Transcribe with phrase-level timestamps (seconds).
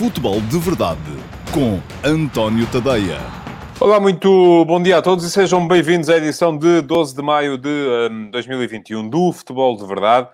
[0.00, 0.98] Futebol de Verdade
[1.52, 3.18] com António Tadeia.
[3.78, 7.58] Olá, muito bom dia a todos e sejam bem-vindos à edição de 12 de maio
[7.58, 7.68] de
[8.10, 10.30] um, 2021 do Futebol de Verdade.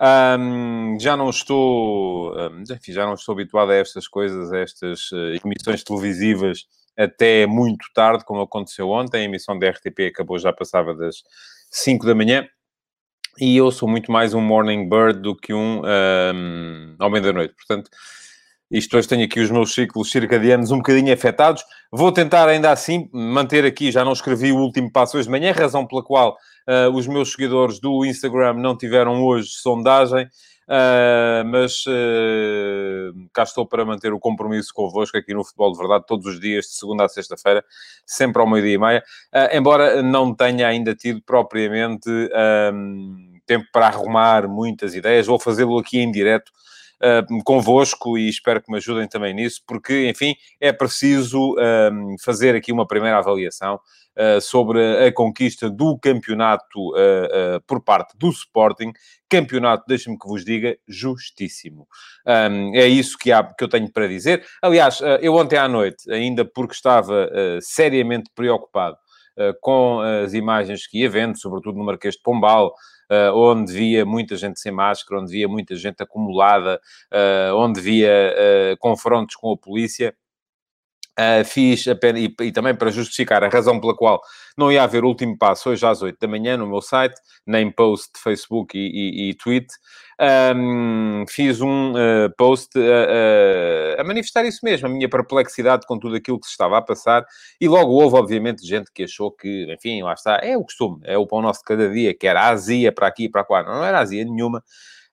[0.00, 5.10] Um, já não estou, um, enfim, já não estou habituado a estas coisas, a estas
[5.10, 6.66] uh, emissões televisivas
[6.96, 9.22] até muito tarde, como aconteceu ontem.
[9.22, 11.24] A emissão da RTP acabou já passava das
[11.72, 12.46] 5 da manhã.
[13.40, 17.54] E eu sou muito mais um morning bird do que um, um homem da noite.
[17.56, 17.90] Portanto,
[18.70, 21.64] isto hoje tenho aqui os meus ciclos circadianos um bocadinho afetados.
[21.90, 25.52] Vou tentar ainda assim manter aqui, já não escrevi o último passo hoje de manhã,
[25.52, 26.36] razão pela qual
[26.68, 33.66] uh, os meus seguidores do Instagram não tiveram hoje sondagem, uh, mas uh, cá estou
[33.66, 37.06] para manter o compromisso convosco aqui no Futebol de Verdade, todos os dias, de segunda
[37.06, 37.64] a sexta-feira,
[38.04, 39.02] sempre ao meio-dia e meia,
[39.52, 42.10] embora não tenha ainda tido propriamente
[43.46, 46.52] tempo para arrumar muitas ideias, vou fazê-lo aqui em direto
[47.02, 52.54] uh, convosco e espero que me ajudem também nisso, porque, enfim, é preciso uh, fazer
[52.54, 53.76] aqui uma primeira avaliação
[54.16, 58.92] uh, sobre a conquista do campeonato uh, por parte do Sporting.
[59.28, 61.86] Campeonato, deixe-me que vos diga, justíssimo.
[62.26, 64.44] Um, é isso que, há, que eu tenho para dizer.
[64.62, 67.28] Aliás, eu ontem à noite, ainda porque estava
[67.60, 68.96] seriamente preocupado
[69.60, 72.72] com as imagens que ia vendo, sobretudo no Marquês de Pombal, uh,
[73.34, 76.80] onde via muita gente sem máscara, onde via muita gente acumulada,
[77.12, 78.34] uh, onde via
[78.72, 80.14] uh, confrontos com a polícia.
[81.18, 84.20] Uh, fiz apenas, e, e, também para justificar a razão pela qual
[84.56, 88.12] não ia haver último passo hoje às 8 da manhã no meu site, nem post
[88.14, 89.66] de Facebook e, e, e tweet,
[90.54, 92.70] um, fiz um uh, post
[93.98, 97.24] a manifestar isso mesmo, a minha perplexidade com tudo aquilo que se estava a passar,
[97.60, 101.18] e logo houve, obviamente, gente que achou que, enfim, lá está, é o costume, é
[101.18, 103.64] o pão nosso de cada dia, que era azia para aqui e para lá.
[103.64, 104.62] Não, não era azia nenhuma.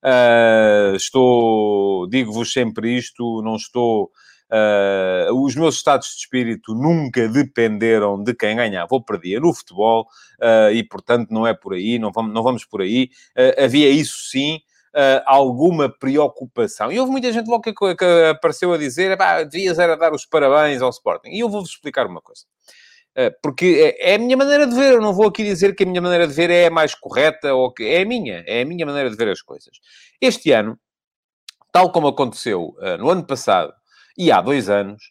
[0.04, 4.12] Uh, estou, digo-vos sempre isto, não estou
[4.52, 10.08] Uh, os meus estados de espírito nunca dependeram de quem ganhava ou perdia no futebol
[10.40, 13.10] uh, e, portanto, não é por aí, não vamos, não vamos por aí.
[13.36, 14.60] Uh, havia isso sim.
[15.26, 16.92] alguma preocupação.
[16.92, 19.18] E houve muita gente logo que, que apareceu a dizer
[19.50, 21.30] devias era dar os parabéns ao Sporting.
[21.30, 22.44] E eu vou-vos explicar uma coisa.
[23.42, 25.86] Porque é, é a minha maneira de ver, eu não vou aqui dizer que a
[25.86, 28.66] minha maneira de ver é a mais correta ou que é a minha, é a
[28.66, 29.80] minha maneira de ver as coisas.
[30.22, 30.80] Este ano,
[31.74, 33.74] tal como aconteceu no ano passado,
[34.18, 35.04] e há dois anos,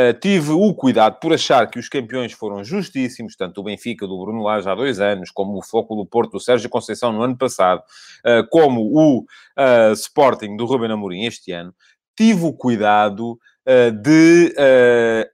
[0.00, 4.18] Uh, tive o cuidado por achar que os campeões foram justíssimos, tanto o Benfica do
[4.18, 7.80] Bruno Lage há dois anos, como o do Porto do Sérgio Conceição no ano passado,
[7.80, 11.74] uh, como o uh, Sporting do Ruben Amorim este ano.
[12.16, 13.38] Tive o cuidado
[14.02, 14.54] de,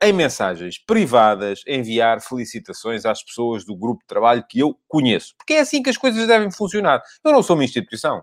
[0.03, 5.34] em mensagens privadas, enviar felicitações às pessoas do grupo de trabalho que eu conheço.
[5.37, 7.03] Porque é assim que as coisas devem funcionar.
[7.25, 8.22] Eu não sou uma instituição.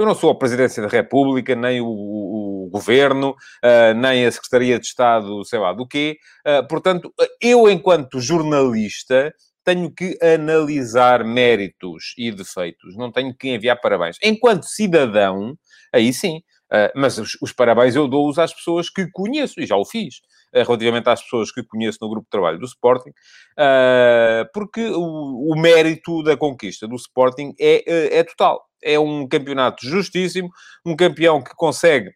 [0.00, 4.78] Eu não sou a Presidência da República, nem o, o, Governo, uh, nem a Secretaria
[4.78, 6.16] de Estado, sei lá do quê.
[6.40, 9.30] Uh, portanto, eu, enquanto jornalista,
[9.62, 14.16] tenho que analisar méritos e defeitos, não tenho que enviar parabéns.
[14.22, 15.54] Enquanto cidadão,
[15.92, 16.40] aí sim,
[16.72, 20.16] uh, mas os, os, parabéns eu dou-os às pessoas que conheço, e já o fiz,
[20.54, 25.52] uh, relativamente às pessoas que conheço no grupo de trabalho do Sporting, uh, porque o,
[25.52, 30.50] o, mérito da conquista do Sporting é, é total é um campeonato justíssimo,
[30.84, 32.08] um campeão que consegue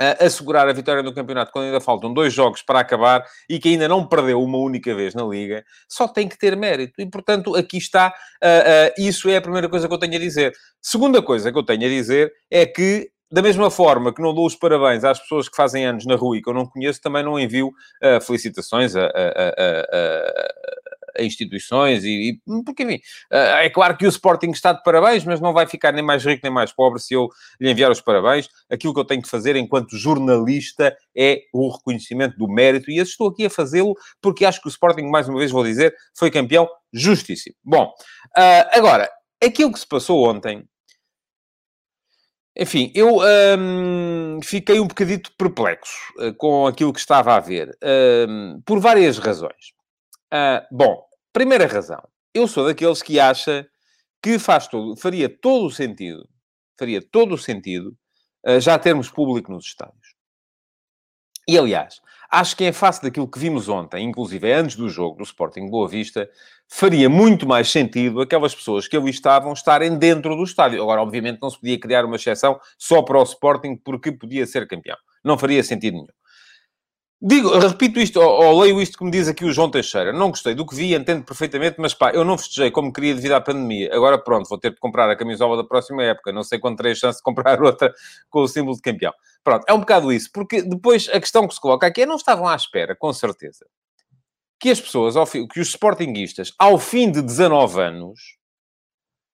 [0.00, 3.70] uh, assegurar a vitória no campeonato quando ainda faltam dois jogos para acabar e que
[3.70, 7.00] ainda não perdeu uma única vez na Liga, só tem que ter mérito.
[7.00, 8.08] E, portanto, aqui está,
[8.42, 10.52] uh, uh, isso é a primeira coisa que eu tenho a dizer.
[10.80, 14.46] Segunda coisa que eu tenho a dizer é que da mesma forma que não dou
[14.46, 17.22] os parabéns às pessoas que fazem anos na rua e que eu não conheço, também
[17.22, 19.86] não envio uh, felicitações a, a, a,
[21.18, 23.00] a instituições e, e, porque enfim,
[23.30, 26.24] eh, é claro que o Sporting está de parabéns, mas não vai ficar nem mais
[26.24, 27.28] rico nem mais pobre se eu
[27.60, 28.48] lhe enviar os parabéns.
[28.70, 33.28] Aquilo que eu tenho que fazer enquanto jornalista é o reconhecimento do mérito e estou
[33.28, 36.68] aqui a fazê-lo porque acho que o Sporting, mais uma vez vou dizer, foi campeão
[36.92, 37.56] justíssimo.
[37.64, 37.86] Bom,
[38.36, 39.08] uh, agora,
[39.42, 40.64] aquilo que se passou ontem
[42.58, 43.18] enfim, eu
[43.58, 47.76] um, fiquei um bocadito perplexo uh, com aquilo que estava a ver,
[48.28, 49.74] um, por várias razões.
[50.32, 52.02] Uh, bom, primeira razão.
[52.32, 53.68] Eu sou daqueles que acha
[54.22, 56.26] que faz todo, faria todo o sentido,
[56.78, 57.96] faria todo o sentido
[58.46, 60.05] uh, já termos público nos estádios.
[61.48, 62.00] E, aliás,
[62.30, 65.88] acho que em face daquilo que vimos ontem, inclusive antes do jogo do Sporting Boa
[65.88, 66.28] Vista,
[66.68, 70.82] faria muito mais sentido aquelas pessoas que ali estavam estarem dentro do estádio.
[70.82, 74.66] Agora, obviamente, não se podia criar uma exceção só para o Sporting porque podia ser
[74.66, 74.96] campeão.
[75.24, 76.06] Não faria sentido nenhum.
[77.20, 80.12] Digo, repito isto, ou, ou, leio isto que me diz aqui o João Teixeira.
[80.12, 83.32] Não gostei do que vi, entendo perfeitamente, mas pá, eu não festejei como queria devido
[83.32, 83.88] à pandemia.
[83.94, 86.30] Agora pronto, vou ter de comprar a camisola da próxima época.
[86.30, 87.94] Não sei quando terei a chance de comprar outra
[88.28, 89.14] com o símbolo de campeão.
[89.42, 90.30] Pronto, é um bocado isso.
[90.30, 93.66] Porque depois a questão que se coloca aqui é não estavam à espera, com certeza,
[94.60, 98.36] que as pessoas, que os sportinguistas, ao fim de 19 anos,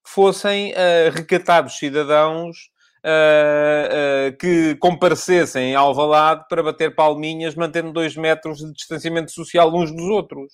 [0.05, 2.72] fossem uh, recatados cidadãos
[3.05, 9.75] uh, uh, que comparecessem em Alvalade para bater palminhas, mantendo dois metros de distanciamento social
[9.75, 10.53] uns dos outros.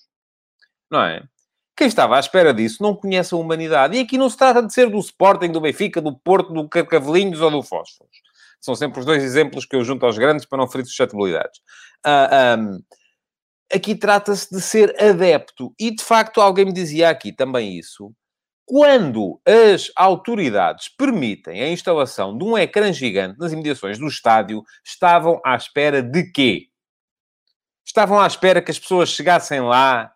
[0.91, 1.23] Não é?
[1.77, 3.97] Quem estava à espera disso não conhece a humanidade.
[3.97, 7.41] E aqui não se trata de ser do Sporting, do Benfica, do Porto, do Carcavelinhos
[7.41, 8.17] ou do Fósforos.
[8.61, 11.59] São sempre os dois exemplos que eu junto aos grandes para não ferir suscetibilidades.
[12.05, 12.81] Uh, ah, um,
[13.73, 15.73] aqui trata-se de ser adepto.
[15.79, 18.13] E, de facto, alguém me dizia aqui também isso
[18.69, 25.41] quando as autoridades permitem a instalação de um ecrã gigante nas imediações do estádio, estavam
[25.43, 26.67] à espera de quê?
[27.83, 30.13] Estavam à espera que as pessoas chegassem lá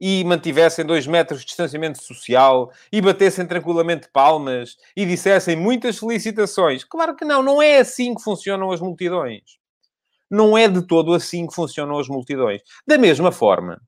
[0.00, 6.84] e mantivessem dois metros de distanciamento social e batessem tranquilamente palmas e dissessem muitas felicitações.
[6.84, 9.42] Claro que não, não é assim que funcionam as multidões.
[10.30, 12.62] Não é de todo assim que funcionam as multidões.
[12.86, 13.78] Da mesma forma,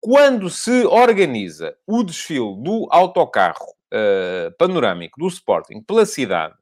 [0.00, 6.54] quando se organiza o desfile do autocarro uh, panorâmico do Sporting pela cidade,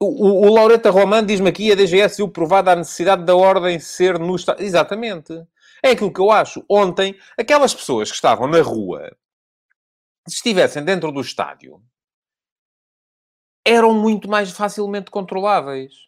[0.00, 3.78] o, o, o Laureta Roman diz-me aqui, a DGS viu provada a necessidade da ordem
[3.78, 4.62] ser no Estado.
[4.62, 5.46] Exatamente.
[5.82, 6.64] É aquilo que eu acho.
[6.68, 9.16] Ontem, aquelas pessoas que estavam na rua,
[10.28, 11.82] se estivessem dentro do estádio,
[13.64, 16.06] eram muito mais facilmente controláveis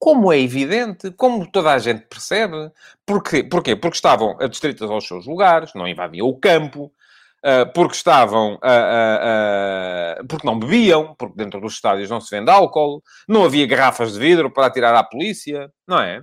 [0.00, 2.72] como é evidente, como toda a gente percebe.
[3.04, 3.44] Porquê?
[3.44, 3.76] Porquê?
[3.76, 6.90] Porque estavam adstritas aos seus lugares, não invadiam o campo,
[7.44, 8.58] uh, porque estavam...
[10.26, 14.18] Porque não bebiam, porque dentro dos estádios não se vende álcool, não havia garrafas de
[14.18, 16.22] vidro para atirar à polícia, não é?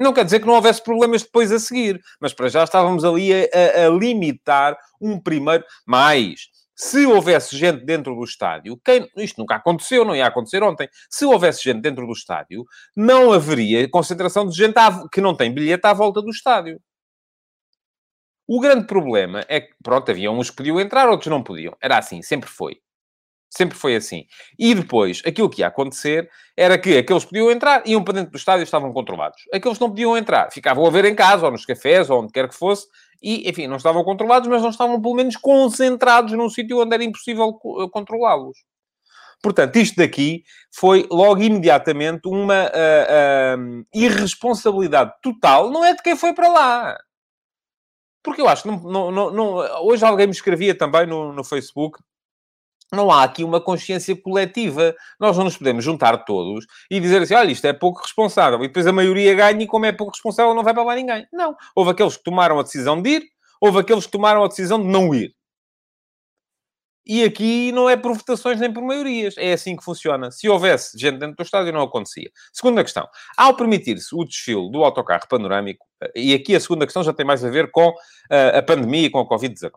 [0.00, 3.32] Não quer dizer que não houvesse problemas depois a seguir, mas para já estávamos ali
[3.34, 5.64] a, a limitar um primeiro...
[5.84, 10.88] Mais se houvesse gente dentro do estádio, quem, isto nunca aconteceu, não ia acontecer ontem,
[11.10, 12.64] se houvesse gente dentro do estádio,
[12.96, 14.74] não haveria concentração de gente
[15.12, 16.80] que não tem bilhete à volta do estádio.
[18.46, 21.76] O grande problema é que, pronto, havia uns que podiam entrar, outros não podiam.
[21.82, 22.80] Era assim, sempre foi.
[23.50, 24.26] Sempre foi assim.
[24.58, 28.30] E depois, aquilo que ia acontecer era que aqueles que podiam entrar, iam para dentro
[28.30, 29.42] do estádio e estavam controlados.
[29.52, 32.32] Aqueles que não podiam entrar, ficavam a ver em casa, ou nos cafés, ou onde
[32.32, 32.86] quer que fosse,
[33.22, 37.02] e, enfim, não estavam controlados, mas não estavam, pelo menos, concentrados num sítio onde era
[37.02, 38.58] impossível eh, controlá-los.
[39.42, 40.42] Portanto, isto daqui
[40.72, 46.98] foi logo imediatamente uma uh, uh, irresponsabilidade total, não é de quem foi para lá.
[48.22, 49.54] Porque eu acho que não, não, não,
[49.86, 52.00] hoje alguém me escrevia também no, no Facebook
[52.92, 54.94] não há aqui uma consciência coletiva.
[55.20, 58.58] Nós não nos podemos juntar todos e dizer assim, olha, isto é pouco responsável.
[58.64, 61.26] E depois a maioria ganha e como é pouco responsável não vai para lá ninguém.
[61.32, 61.54] Não.
[61.74, 63.22] Houve aqueles que tomaram a decisão de ir,
[63.60, 65.34] houve aqueles que tomaram a decisão de não ir.
[67.08, 69.34] E aqui não é por votações nem por maiorias.
[69.38, 70.30] É assim que funciona.
[70.30, 72.30] Se houvesse gente dentro do estádio, não acontecia.
[72.52, 73.08] Segunda questão.
[73.34, 77.42] Ao permitir-se o desfile do autocarro panorâmico, e aqui a segunda questão já tem mais
[77.42, 79.72] a ver com uh, a pandemia e com a Covid-19.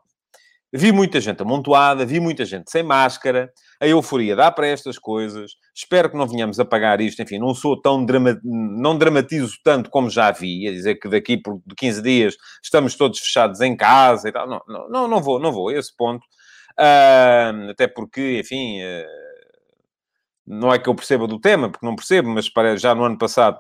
[0.74, 5.52] Vi muita gente amontoada, vi muita gente sem máscara, a euforia dá para estas coisas.
[5.76, 7.22] Espero que não venhamos a pagar isto.
[7.22, 8.40] Enfim, não sou tão drama...
[8.44, 13.20] não dramatizo tanto como já vi, a dizer que daqui por 15 dias estamos todos
[13.20, 14.48] fechados em casa e tal.
[14.48, 16.24] Não, não, não vou, não vou a esse ponto.
[16.80, 19.06] Uh, até porque, enfim, uh,
[20.48, 23.60] não é que eu perceba do tema, porque não percebo, mas já no ano passado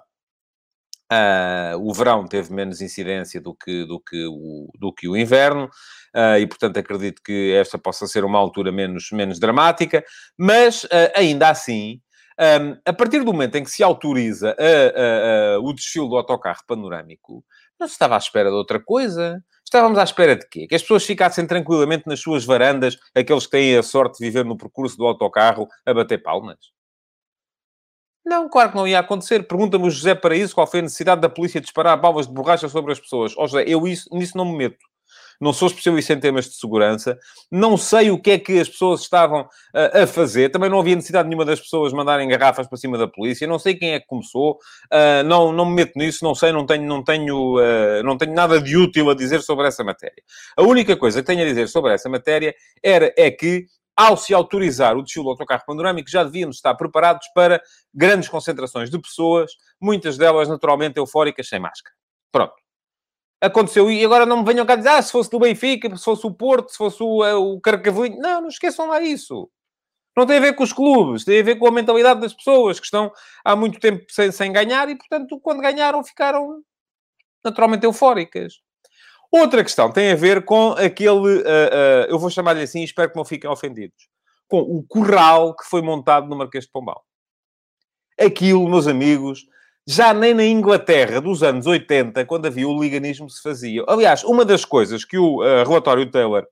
[1.11, 5.69] Uh, o verão teve menos incidência do que, do que, o, do que o inverno,
[6.15, 10.03] uh, e portanto acredito que esta possa ser uma altura menos, menos dramática,
[10.37, 12.01] mas uh, ainda assim,
[12.39, 14.55] um, a partir do momento em que se autoriza
[15.61, 17.43] o desfile do autocarro panorâmico,
[17.79, 19.43] não se estava à espera de outra coisa.
[19.63, 20.67] Estávamos à espera de quê?
[20.67, 24.45] Que as pessoas ficassem tranquilamente nas suas varandas, aqueles que têm a sorte de viver
[24.45, 26.57] no percurso do autocarro, a bater palmas.
[28.23, 29.47] Não, claro que não ia acontecer.
[29.47, 32.69] Pergunta-me o José para isso qual foi a necessidade da polícia disparar balas de borracha
[32.69, 33.35] sobre as pessoas.
[33.37, 34.85] Ó oh, José, eu isso, nisso não me meto.
[35.41, 37.17] Não sou especialista em temas de segurança.
[37.49, 40.49] Não sei o que é que as pessoas estavam uh, a fazer.
[40.49, 43.47] Também não havia necessidade nenhuma das pessoas mandarem garrafas para cima da polícia.
[43.47, 44.59] Não sei quem é que começou.
[44.93, 46.23] Uh, não, não me meto nisso.
[46.23, 49.67] Não sei, não tenho, não, tenho, uh, não tenho nada de útil a dizer sobre
[49.67, 50.21] essa matéria.
[50.55, 54.33] A única coisa que tenho a dizer sobre essa matéria era, é que ao se
[54.33, 57.61] autorizar o desfile do autocarro panorâmico, já devíamos estar preparados para
[57.93, 61.95] grandes concentrações de pessoas, muitas delas naturalmente eufóricas, sem máscara.
[62.31, 62.60] Pronto.
[63.41, 66.27] Aconteceu e agora não me venham cá dizer, ah, se fosse do Benfica, se fosse
[66.27, 68.19] o Porto, se fosse o, eh, o Carcavelinho.
[68.19, 69.49] Não, não esqueçam lá isso.
[70.15, 72.79] Não tem a ver com os clubes, tem a ver com a mentalidade das pessoas
[72.79, 73.11] que estão
[73.43, 76.61] há muito tempo sem, sem ganhar e, portanto, quando ganharam, ficaram
[77.43, 78.55] naturalmente eufóricas.
[79.31, 83.15] Outra questão tem a ver com aquele, uh, uh, eu vou chamar-lhe assim, espero que
[83.15, 84.09] não fiquem ofendidos,
[84.47, 87.01] com o corral que foi montado no Marquês de Pombal.
[88.19, 89.45] Aquilo, meus amigos,
[89.87, 93.83] já nem na Inglaterra dos anos 80, quando havia o liganismo, se fazia.
[93.87, 96.45] Aliás, uma das coisas que o uh, relatório Taylor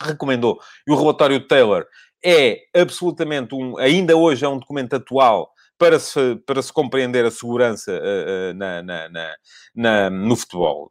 [0.00, 1.86] recomendou, e o relatório Taylor
[2.24, 7.30] é absolutamente um, ainda hoje é um documento atual para se, para se compreender a
[7.30, 9.34] segurança uh, uh, na, na, na,
[9.74, 10.90] na, no futebol.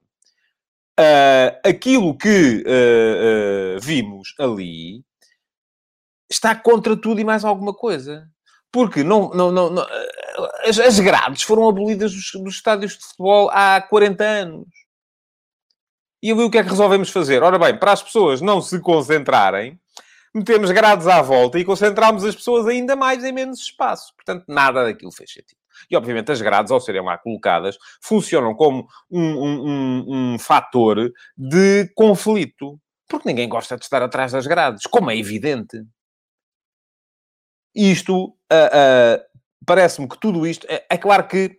[1.65, 2.63] Aquilo que
[3.81, 5.03] vimos ali
[6.29, 8.29] está contra tudo e mais alguma coisa.
[8.73, 9.85] Porque não, não, não, não
[10.65, 14.67] as, as, grades foram abolidas dos, dos estádios de futebol há 40 anos.
[16.23, 17.43] E ali o que é que resolvemos fazer?
[17.43, 19.79] Ora bem, para as pessoas não se concentrarem,
[20.33, 24.15] metemos grades à volta e concentramos as pessoas ainda mais em menos espaço.
[24.15, 25.59] Portanto, nada daquilo fez sentido.
[25.91, 31.11] E, obviamente, as grades, ao serem lá colocadas, funcionam como um, um, um, um fator
[31.37, 32.79] de conflito.
[33.07, 35.83] Porque ninguém gosta de estar atrás das grades, como é evidente.
[37.75, 39.23] Isto, uh, uh,
[39.65, 40.65] parece-me que tudo isto...
[40.69, 41.57] É, é claro que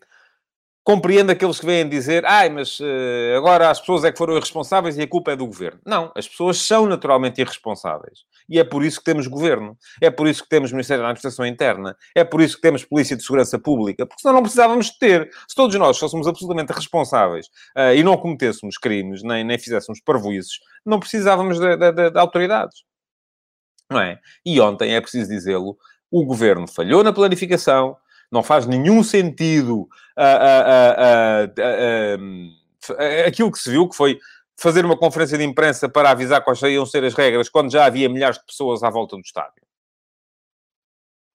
[0.85, 4.99] compreendo aqueles que vêm dizer, ai, mas uh, agora as pessoas é que foram irresponsáveis
[4.99, 5.80] e a culpa é do governo.
[5.85, 8.21] Não, as pessoas são naturalmente irresponsáveis.
[8.47, 9.78] E é por isso que temos governo.
[9.99, 11.97] É por isso que temos Ministério da Administração Interna.
[12.14, 14.04] É por isso que temos Polícia de Segurança Pública.
[14.04, 15.30] Porque senão não precisávamos de ter.
[15.49, 20.59] Se todos nós fôssemos absolutamente responsáveis uh, e não cometêssemos crimes, nem, nem fizéssemos parvoices,
[20.85, 22.85] não precisávamos de, de, de, de autoridades.
[23.90, 24.18] Não é?
[24.44, 25.78] E ontem, é preciso dizê-lo,
[26.14, 27.97] o governo falhou na planificação,
[28.30, 34.21] não faz nenhum sentido uh, uh, aquilo que se viu, que foi
[34.56, 38.09] fazer uma conferência de imprensa para avisar quais iam ser as regras, quando já havia
[38.09, 39.63] milhares de pessoas à volta do estádio.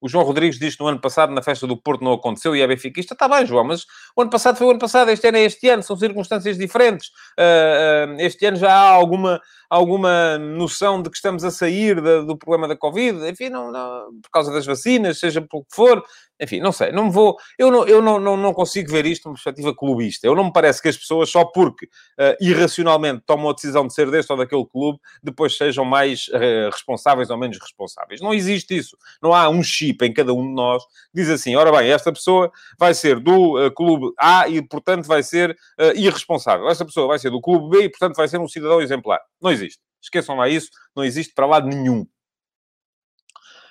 [0.01, 2.61] O João Rodrigues diz que no ano passado, na festa do Porto, não aconteceu e
[2.61, 3.13] é benfiquista.
[3.13, 5.67] Está bem, João, mas o ano passado foi o ano passado, este ano é este
[5.67, 7.09] ano, são circunstâncias diferentes.
[7.37, 12.37] Uh, uh, este ano já há alguma, alguma noção de que estamos a sair do
[12.37, 16.01] problema da Covid, enfim, não, não, por causa das vacinas, seja por que for.
[16.41, 17.35] Enfim, não sei, não vou...
[17.57, 20.25] Eu não, eu não, não, não consigo ver isto numa perspectiva clubista.
[20.25, 23.93] Eu não me parece que as pessoas, só porque uh, irracionalmente tomam a decisão de
[23.93, 26.29] ser deste ou daquele clube, depois sejam mais
[26.71, 28.21] responsáveis ou menos responsáveis.
[28.21, 28.97] Não existe isso.
[29.21, 32.12] Não há um X chip em cada um de nós, diz assim: ora bem, esta
[32.12, 36.69] pessoa vai ser do uh, clube A e, portanto, vai ser uh, irresponsável.
[36.69, 39.19] Esta pessoa vai ser do clube B e, portanto, vai ser um cidadão exemplar.
[39.41, 39.79] Não existe.
[40.01, 42.05] Esqueçam lá isso, não existe para lado nenhum.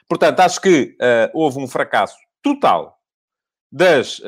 [0.09, 2.99] Portanto, acho que uh, houve um fracasso total
[3.71, 4.23] das,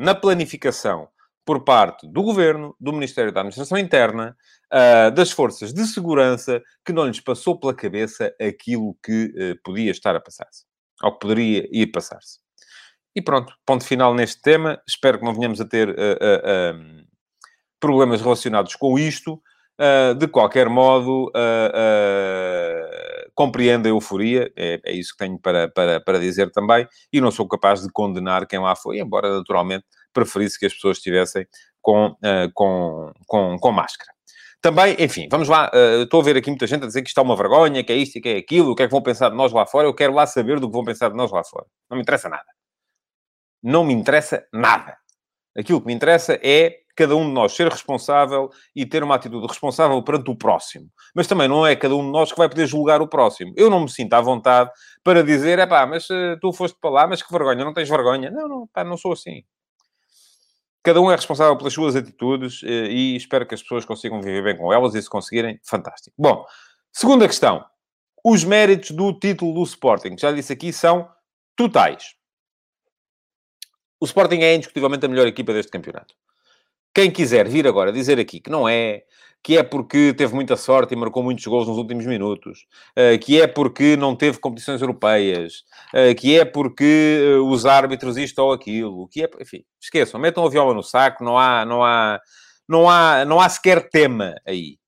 [0.00, 1.08] na planificação
[1.44, 4.36] por parte do Governo, do Ministério da Administração Interna,
[4.72, 9.90] uh, das forças de segurança, que não lhes passou pela cabeça aquilo que uh, podia
[9.90, 10.69] estar a passar-se
[11.00, 12.38] ao que poderia ir passar-se.
[13.14, 14.80] E pronto, ponto final neste tema.
[14.86, 17.06] Espero que não venhamos a ter uh, uh, uh,
[17.80, 19.42] problemas relacionados com isto.
[20.18, 21.32] de qualquer modo,
[23.34, 27.30] compreendo a euforia, é, é, isso que tenho para, para, para dizer também, e não
[27.30, 31.46] sou capaz de condenar quem lá foi, embora naturalmente preferisse que as pessoas estivessem
[31.80, 32.14] com,
[32.52, 34.12] com, com, com máscara.
[34.60, 35.70] Também, enfim, vamos lá.
[35.72, 37.92] Uh, estou a ver aqui muita gente a dizer que isto é uma vergonha, que
[37.92, 39.66] é isto e que é aquilo, o que é que vão pensar de nós lá
[39.66, 39.88] fora.
[39.88, 41.66] Eu quero lá saber do que vão pensar de nós lá fora.
[41.88, 42.46] Não me interessa nada.
[43.62, 44.96] Não me interessa nada.
[45.56, 49.46] Aquilo que me interessa é cada um de nós ser responsável e ter uma atitude
[49.46, 50.90] responsável perante o próximo.
[51.14, 53.54] Mas também não é cada um de nós que vai poder julgar o próximo.
[53.56, 54.70] Eu não me sinto à vontade
[55.02, 57.88] para dizer, é pá, mas uh, tu foste para lá, mas que vergonha, não tens
[57.88, 58.30] vergonha.
[58.30, 59.42] Não, não, pá, não sou assim.
[60.82, 64.42] Cada um é responsável pelas suas atitudes eh, e espero que as pessoas consigam viver
[64.42, 66.14] bem com elas e se conseguirem, fantástico.
[66.18, 66.44] Bom,
[66.92, 67.64] segunda questão.
[68.24, 71.08] Os méritos do título do Sporting, já disse aqui, são
[71.56, 72.14] totais.
[74.00, 76.14] O Sporting é indiscutivelmente a melhor equipa deste campeonato.
[76.94, 79.02] Quem quiser vir agora dizer aqui que não é,
[79.42, 82.66] que é porque teve muita sorte e marcou muitos gols nos últimos minutos,
[82.96, 88.16] eh, que é porque não teve competições europeias, eh, que é porque eh, os árbitros
[88.16, 91.84] isto ou aquilo, que é, enfim, esqueçam, metam a viola no saco, não há, não
[91.84, 92.20] há,
[92.68, 94.78] não há, não há sequer tema aí.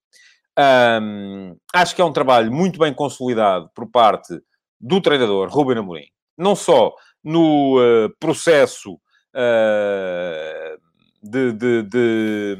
[0.59, 4.39] Um, acho que é um trabalho muito bem consolidado por parte
[4.79, 6.93] do treinador Ruben Amorim, não só
[7.25, 10.79] no uh, processo uh,
[11.23, 12.59] de, de, de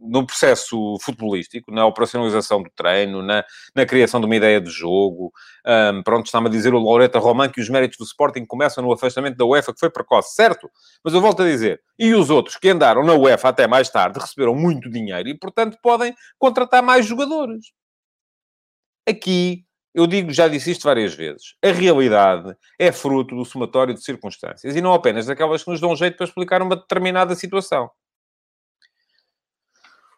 [0.00, 3.44] no processo futebolístico, na operacionalização do treino, na,
[3.74, 5.32] na criação de uma ideia de jogo.
[5.66, 8.92] Um, pronto, está-me a dizer o Laureta Roman que os méritos do Sporting começam no
[8.92, 10.70] afastamento da UEFA, que foi precoce, certo?
[11.02, 14.18] Mas eu volto a dizer, e os outros que andaram na UEFA até mais tarde
[14.18, 17.72] receberam muito dinheiro e, portanto, podem contratar mais jogadores.
[19.06, 19.64] Aqui
[19.94, 24.74] eu digo, já disse isto várias vezes, a realidade é fruto do somatório de circunstâncias
[24.74, 27.90] e não apenas daquelas que nos dão jeito para explicar uma determinada situação.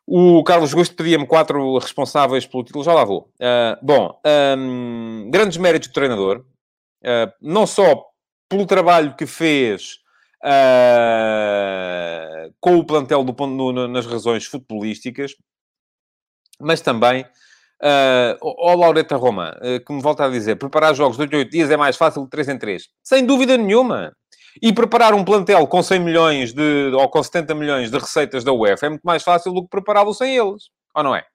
[0.07, 3.29] O Carlos Gosto pedia-me quatro responsáveis pelo título, já lá vou.
[3.41, 4.21] Uh, bom,
[4.57, 6.45] um, grandes méritos do treinador,
[7.03, 8.05] uh, não só
[8.49, 9.99] pelo trabalho que fez
[10.45, 15.35] uh, com o plantel do, no, nas razões futebolísticas,
[16.61, 17.27] mas também
[17.83, 21.39] Uh, ó Laureta Roma, uh, que me volta a dizer, preparar jogos de 8 em
[21.39, 22.89] 8 dias é mais fácil de 3 em 3.
[23.03, 24.17] Sem dúvida nenhuma.
[24.63, 28.53] E preparar um plantel com 100 milhões de, ou com 70 milhões de receitas da
[28.53, 30.71] UEFA é muito mais fácil do que prepará-lo sem eles.
[30.95, 31.27] Ou não é?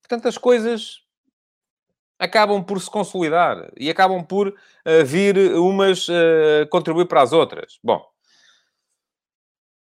[0.00, 1.02] Portanto, as coisas
[2.18, 7.78] acabam por se consolidar e acabam por uh, vir umas uh, contribuir para as outras.
[7.82, 8.04] Bom,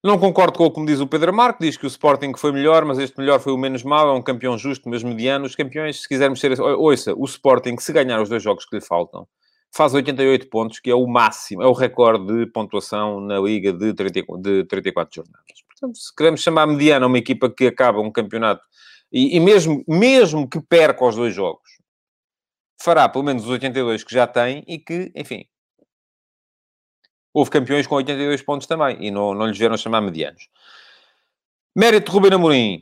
[0.05, 2.85] não concordo com o que diz o Pedro Marco, diz que o Sporting foi melhor,
[2.85, 5.45] mas este melhor foi o menos mau, é um campeão justo, mas mediano.
[5.45, 6.59] Os campeões, se quisermos ser...
[6.59, 9.27] Ouça, o Sporting, se ganhar os dois jogos que lhe faltam,
[9.75, 13.93] faz 88 pontos, que é o máximo, é o recorde de pontuação na Liga de,
[13.93, 15.63] 30, de 34 jornadas.
[15.67, 18.63] Portanto, se queremos chamar mediana uma equipa que acaba um campeonato,
[19.11, 21.69] e, e mesmo, mesmo que perca os dois jogos,
[22.81, 25.45] fará pelo menos os 82 que já tem e que, enfim,
[27.35, 30.47] houve campeões com 82 pontos também, e não, não lhes vieram chamar medianos.
[31.75, 32.81] Mérito de Ruben Amorim.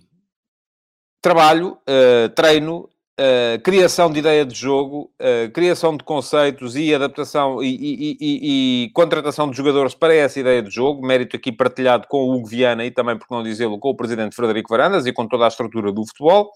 [1.19, 2.87] Trabalho, uh, treino,
[3.19, 8.83] uh, criação de ideia de jogo, uh, criação de conceitos e adaptação e, e, e,
[8.83, 11.03] e, contratação de jogadores para essa ideia de jogo.
[11.03, 14.35] Mérito aqui partilhado com o Hugo Viana e também, por não dizê-lo, com o presidente
[14.35, 16.51] Frederico Varandas e com toda a estrutura do futebol.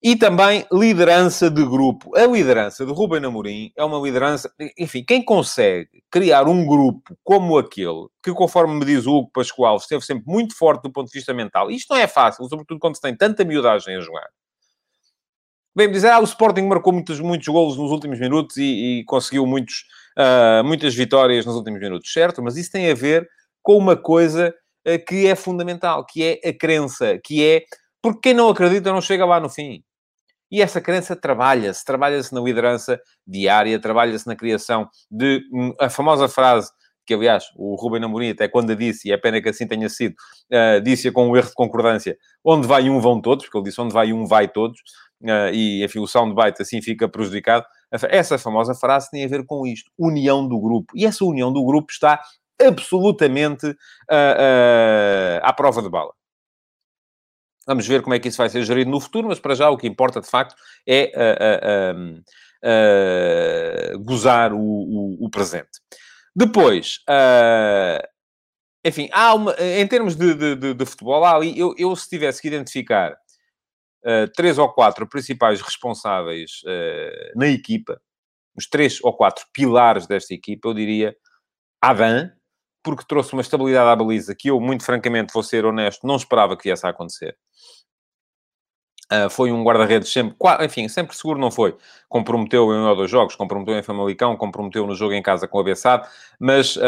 [0.00, 2.16] E também liderança de grupo.
[2.16, 4.52] A liderança de Ruben Amorim é uma liderança...
[4.78, 9.76] Enfim, quem consegue criar um grupo como aquele, que conforme me diz o Hugo Pascoal,
[9.76, 11.68] esteve sempre muito forte do ponto de vista mental.
[11.68, 14.28] Isto não é fácil, sobretudo quando se tem tanta miudagem a jogar.
[15.74, 19.46] Bem, dizer, ah, o Sporting marcou muitos, muitos golos nos últimos minutos e, e conseguiu
[19.46, 19.84] muitos,
[20.16, 22.40] uh, muitas vitórias nos últimos minutos, certo?
[22.42, 23.28] Mas isso tem a ver
[23.62, 24.54] com uma coisa
[24.86, 27.64] uh, que é fundamental, que é a crença, que é...
[28.00, 29.84] Porque quem não acredita não chega lá no fim.
[30.50, 35.42] E essa crença trabalha-se, trabalha-se na liderança diária, trabalha-se na criação de
[35.78, 36.70] a famosa frase
[37.08, 39.88] que, aliás, o Ruben Amorim até quando a disse, e é pena que assim tenha
[39.88, 40.14] sido,
[40.52, 43.80] uh, disse com um erro de concordância, onde vai um vão todos, porque ele disse
[43.80, 44.78] onde vai um vai todos,
[45.22, 47.64] uh, e, enfim, o soundbite assim fica prejudicado.
[48.10, 50.92] Essa famosa frase tem a ver com isto, união do grupo.
[50.94, 52.20] E essa união do grupo está
[52.60, 56.12] absolutamente uh, à prova de bala.
[57.68, 59.76] Vamos ver como é que isso vai ser gerido no futuro, mas para já o
[59.76, 65.78] que importa, de facto, é uh, uh, uh, gozar o, o, o, presente.
[66.34, 67.00] Depois,
[68.82, 72.08] enfim, há uma, em termos de, de, de, de futebol, há ali, eu, eu, se
[72.08, 73.14] tivesse que identificar
[74.34, 76.62] três ou quatro principais responsáveis
[77.36, 78.00] na equipa,
[78.56, 81.14] os três ou quatro pilares desta equipa, eu diria
[81.82, 82.30] Adam,
[82.82, 86.56] porque trouxe uma estabilidade à baliza que eu, muito francamente, vou ser honesto, não esperava
[86.56, 87.36] que viesse a acontecer.
[89.10, 91.74] Uh, foi um guarda-redes sempre, enfim, sempre seguro não foi.
[92.10, 95.58] Comprometeu em um ou dois jogos, comprometeu em Famalicão, comprometeu no jogo em casa com
[95.58, 96.06] o Bessade,
[96.38, 96.82] mas uh, uh,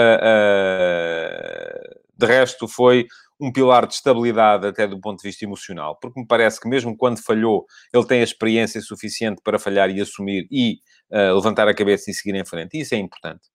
[2.18, 3.06] de resto foi
[3.40, 6.94] um pilar de estabilidade até do ponto de vista emocional, porque me parece que mesmo
[6.94, 12.10] quando falhou, ele tem a experiência suficiente para falhar e assumir e levantar a cabeça
[12.10, 12.76] e seguir em frente.
[12.76, 13.48] E isso é importante.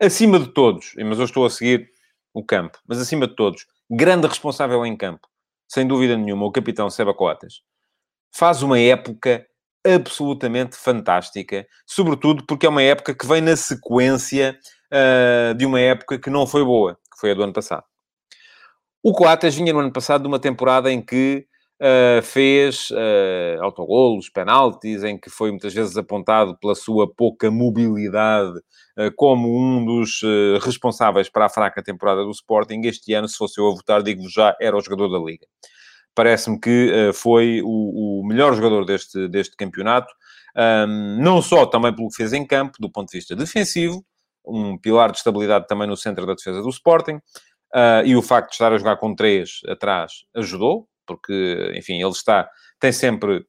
[0.00, 1.90] Acima de todos, mas eu estou a seguir
[2.32, 5.28] o campo, mas acima de todos, grande responsável em campo,
[5.68, 7.62] sem dúvida nenhuma, o capitão Seba Coates
[8.34, 9.46] faz uma época
[9.86, 14.58] absolutamente fantástica, sobretudo porque é uma época que vem na sequência
[14.90, 17.84] uh, de uma época que não foi boa, que foi a do ano passado.
[19.02, 21.46] O Coates vinha no ano passado de uma temporada em que
[21.80, 28.58] uh, fez uh, autogolos, penaltis, em que foi muitas vezes apontado pela sua pouca mobilidade
[28.98, 30.20] uh, como um dos
[30.62, 32.82] responsáveis para a fraca temporada do Sporting.
[32.84, 35.46] Este ano, se fosse eu a votar, digo já, era o jogador da Liga
[36.14, 40.12] parece-me que uh, foi o, o, melhor jogador deste, deste campeonato,
[40.56, 44.04] um, não só também pelo que fez em campo, do ponto de vista defensivo,
[44.46, 48.50] um pilar de estabilidade também no centro da defesa do Sporting, uh, e o facto
[48.50, 52.48] de estar a jogar com três atrás ajudou, porque, enfim, ele está,
[52.80, 53.44] tem sempre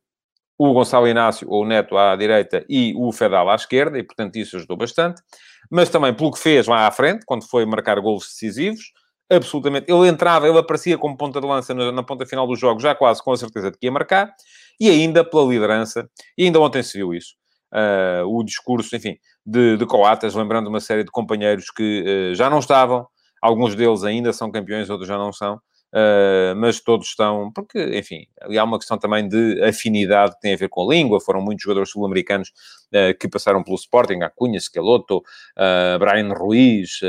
[0.57, 4.35] o Gonçalo Inácio ou o Neto à direita e o Fedal à esquerda, e portanto
[4.37, 5.21] isso ajudou bastante,
[5.69, 8.91] mas também pelo que fez lá à frente, quando foi marcar golos decisivos,
[9.29, 9.91] absolutamente.
[9.91, 12.95] Ele entrava, ele aparecia como ponta de lança na, na, ponta final do jogo, já
[12.95, 14.33] quase com a certeza de que ia marcar,
[14.79, 17.35] e ainda pela liderança, e ainda ontem se viu isso.
[17.73, 22.49] Uh, o discurso, enfim, de, de Coates, lembrando uma série de companheiros que uh, já
[22.49, 23.05] não estavam,
[23.41, 25.59] alguns deles ainda são campeões, outros já não são,
[25.95, 30.57] uh, mas todos estão, porque, enfim, há uma questão também de afinidade que tem a
[30.57, 35.17] ver com a língua, foram muitos jogadores sul-americanos uh, que passaram pelo Sporting, Acunha, Scalotto,
[35.17, 36.99] uh, Brian Ruiz,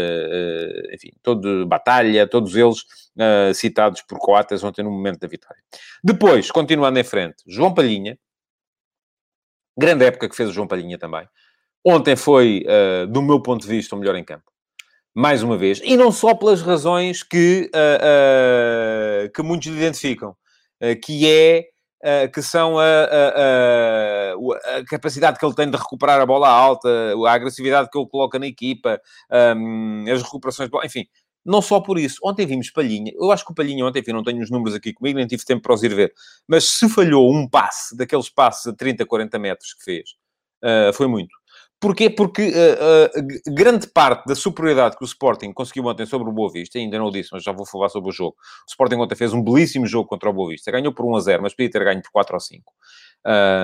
[0.92, 2.84] enfim, todo, Batalha, todos eles
[3.54, 5.62] citados por Coates ontem no momento da vitória.
[6.04, 8.18] Depois, continuando em frente, João Palhinha,
[9.76, 11.26] grande época que fez o João Palhinha também,
[11.88, 12.64] Ontem foi,
[13.08, 14.50] do meu ponto de vista, o melhor em campo.
[15.18, 15.80] Mais uma vez.
[15.82, 20.36] E não só pelas razões que, uh, uh, que muitos identificam.
[21.02, 21.64] que é...
[22.32, 26.88] que são a, a, a, a, capacidade que ele tem de recuperar a bola alta,
[27.26, 29.00] a agressividade que ele coloca na equipa,
[29.56, 31.06] um, as recuperações enfim,
[31.46, 32.20] não só por isso.
[32.22, 33.12] Ontem vimos Palhinha.
[33.14, 35.44] Eu acho que o Palhinha ontem, enfim, não tenho os números aqui comigo, nem tive
[35.44, 36.12] tempo para os ir ver.
[36.46, 40.10] Mas se falhou um passe, daqueles passes a 30, 40 metros que fez,
[40.62, 41.34] uh, foi muito.
[41.78, 42.08] Porquê?
[42.08, 46.50] Porque uh, uh, grande parte da superioridade que o Sporting conseguiu ontem sobre o Boa
[46.50, 48.34] Vista, ainda não o disse, mas já vou falar sobre o jogo.
[48.66, 50.72] O Sporting ontem fez um belíssimo jogo contra o Boa Vista.
[50.72, 52.72] Ganhou por 1 a 0, mas podia ter ganho por 4 ou 5.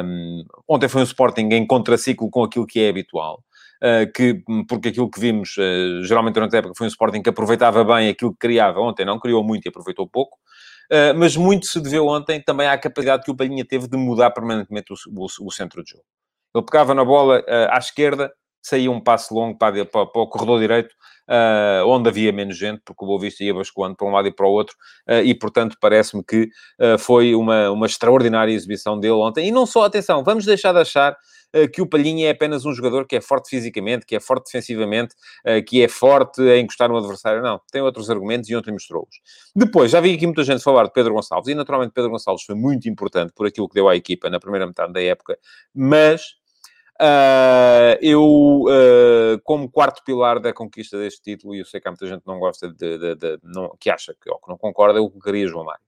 [0.05, 3.43] Um, ontem foi um Sporting em contraciclo com aquilo que é habitual.
[3.83, 7.31] Uh, que, porque aquilo que vimos, uh, geralmente durante a época, foi um Sporting que
[7.31, 8.79] aproveitava bem aquilo que criava.
[8.81, 10.37] Ontem não criou muito e aproveitou pouco.
[10.91, 14.31] Uh, mas muito se deveu ontem também à capacidade que o Palhinha teve de mudar
[14.33, 16.05] permanentemente o, o, o centro de jogo.
[16.55, 20.27] Ele pegava na bola uh, à esquerda, saía um passo longo para, para, para o
[20.29, 20.95] corredor direito,
[21.29, 24.33] uh, onde havia menos gente, porque o Boa Vista ia basculando para um lado e
[24.33, 24.77] para o outro,
[25.09, 26.49] uh, e portanto parece-me que
[26.99, 29.49] foi uma, uma extraordinária exibição dele ontem.
[29.49, 31.17] E não só, atenção, vamos deixar de achar
[31.71, 35.15] que o Palhinha é apenas um jogador que é forte fisicamente, que é forte defensivamente,
[35.67, 37.43] que é forte a encostar no adversário.
[37.43, 39.21] Não, tem outros argumentos e ontem mostrou-os.
[39.55, 42.55] Depois, já vi aqui muita gente falar de Pedro Gonçalves, e naturalmente Pedro Gonçalves foi
[42.55, 45.39] muito importante por aquilo que deu à equipa na primeira metade da época,
[45.75, 46.23] mas
[47.01, 51.91] Uh, eu, uh, como quarto pilar da conquista deste título, e eu sei que há
[51.91, 54.57] muita gente que não gosta de, de, de não, que acha que, ou que não
[54.57, 55.83] concorda, eu colocaria João Mário.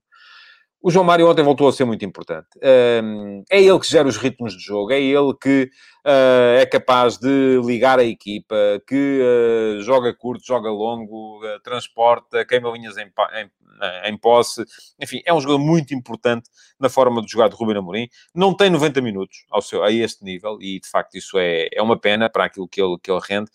[0.85, 2.45] O João Mário ontem voltou a ser muito importante.
[2.61, 5.67] É ele que gera os ritmos de jogo, é ele que
[6.05, 8.55] uh, é capaz de ligar a equipa,
[8.87, 14.63] que uh, joga curto, joga longo, uh, transporta, queima linhas em, em, em, posse.
[15.01, 18.07] Enfim, é um jogador muito importante na forma de jogar de Ruben Amorim.
[18.35, 21.81] Não tem 90 minutos ao seu, a este nível e, de facto, isso é, é
[21.81, 23.49] uma pena para aquilo que ele, que ele rende.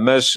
[0.00, 0.34] mas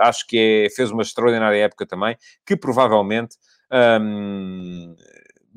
[0.00, 3.36] acho que é, fez uma extraordinária época também, que provavelmente
[3.72, 4.94] um,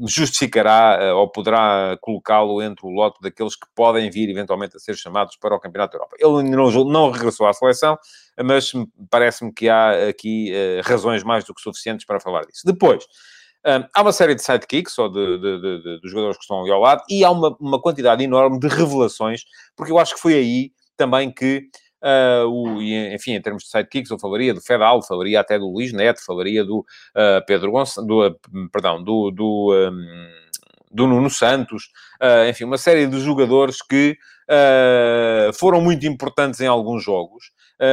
[0.08, 4.96] justificará uh, ou poderá colocá-lo entre o lote daqueles que podem vir eventualmente a ser
[4.96, 6.16] chamados para o Campeonato da Europa.
[6.20, 7.98] Ele não, não regressou à seleção,
[8.44, 8.72] mas
[9.10, 12.62] parece-me que há aqui uh, razões mais do que suficientes para falar disso.
[12.66, 13.06] Depois,
[13.66, 16.72] um, há uma série de sidekicks, ou de, de, de, de, jogadores que estão ali
[16.72, 19.42] ao lado, e há uma, uma quantidade enorme de revelações,
[19.76, 21.64] porque eu acho que foi aí também que
[22.06, 25.92] Uh, o, enfim, em termos de sidekicks, eu falaria do Fedal, falaria até do Luís
[25.92, 30.30] Neto, falaria do uh, Pedro Gonçalves, do, uh, perdão, do, do, um,
[30.92, 31.90] do Nuno Santos,
[32.48, 34.16] enfim, uma série de jogadores que
[35.56, 37.52] foram muito importantes em alguns jogos,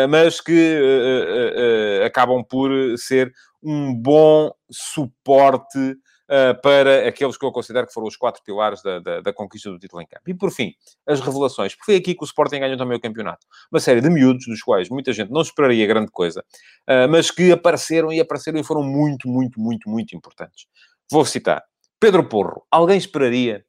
[0.09, 0.79] mas que
[2.07, 5.96] acabam por ser um bom suporte
[6.62, 9.79] para aqueles que eu considero que foram os quatro pilares da, da, da, conquista do
[9.79, 10.23] título em campo.
[10.27, 10.75] E, por fim,
[11.07, 11.75] as revelações.
[11.75, 13.47] Porque foi aqui que o Sporting ganhou também o campeonato.
[13.71, 16.42] Uma série de miúdos, dos quais muita gente não esperaria grande coisa,
[16.88, 20.66] uh, mas que apareceram e apareceram e foram muito, muito, muito, muito importantes.
[21.11, 21.62] Vou citar.
[22.01, 22.66] Pedro Porro.
[22.71, 23.64] Alguém esperaria,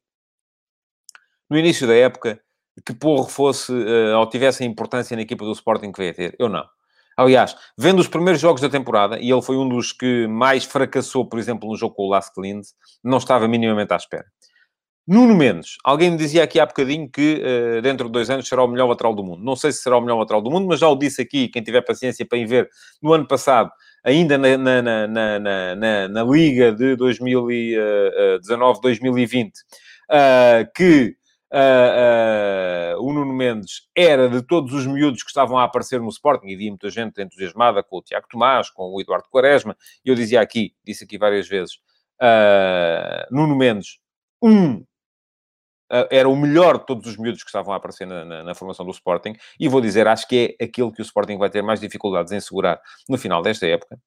[1.50, 2.42] no início da época,
[2.86, 6.16] que Porro fosse, uh, ou tivesse a importância na equipa do Sporting que veio a
[6.16, 6.36] ter?
[6.40, 6.66] Eu não.
[7.18, 11.28] Aliás, vendo os primeiros jogos da temporada, e ele foi um dos que mais fracassou,
[11.28, 12.74] por exemplo, no jogo com o Las Clins,
[13.04, 14.26] não estava minimamente à espera.
[15.06, 18.64] Nuno Mendes, alguém me dizia aqui há bocadinho que uh, dentro de dois anos será
[18.64, 19.44] o melhor lateral do mundo.
[19.44, 21.62] Não sei se será o melhor lateral do mundo, mas já o disse aqui, quem
[21.62, 22.70] tiver paciência para ir ver,
[23.02, 23.70] no ano passado,
[24.04, 25.40] ainda na, na, na,
[26.08, 29.52] na, Liga de 2019-2020, uh,
[30.10, 31.18] uh, que
[31.54, 36.10] Uh, uh, o Nuno Mendes era de todos os miúdos que estavam a aparecer no
[36.10, 40.10] Sporting, e havia muita gente entusiasmada com o Tiago Tomás, com o Eduardo Quaresma, e
[40.10, 41.76] eu dizia aqui, disse aqui várias vezes,
[42.20, 44.00] uh, Nuno Mendes,
[44.42, 44.84] um,
[46.10, 48.84] era o melhor de todos os miúdos que estavam a aparecer na, na, na, formação
[48.84, 51.80] do Sporting, e vou dizer, acho que é aquele que o Sporting vai ter mais
[51.80, 54.00] dificuldades em segurar no final desta época.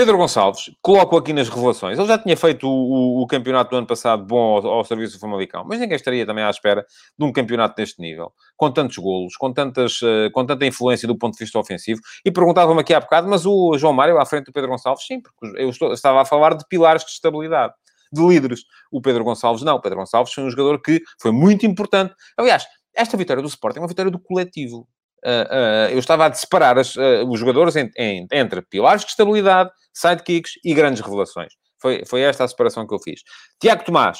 [0.00, 1.98] Pedro Gonçalves, coloco aqui nas revelações.
[1.98, 5.18] Ele já tinha feito o, o, o campeonato do ano passado bom ao, ao, serviço
[5.18, 6.86] do Famalicão, mas ninguém estaria também à espera
[7.18, 11.18] de um campeonato deste nível, com tantos golos, com, tantas, uh, com tanta influência do
[11.18, 12.00] ponto de vista ofensivo.
[12.24, 15.20] E perguntava-me aqui há bocado, mas o João Mário à frente do Pedro Gonçalves, sim,
[15.20, 17.74] porque eu estou, estava a falar de pilares de estabilidade,
[18.10, 18.62] de líderes.
[18.90, 19.76] O Pedro Gonçalves não.
[19.76, 22.14] O Pedro Gonçalves foi um jogador que foi muito importante.
[22.38, 24.88] Aliás, esta vitória do Sporting é uma vitória do coletivo.
[25.24, 29.10] Uh, uh, eu estava a separar as, uh, os jogadores em, em, entre pilares de
[29.10, 31.52] estabilidade, sidekicks e grandes revelações.
[31.80, 33.20] Foi, foi esta a separação que eu fiz.
[33.60, 34.18] Tiago Tomás,